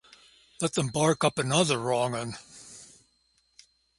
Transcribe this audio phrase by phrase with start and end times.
[0.59, 2.33] Let them bark up another wrong 'un.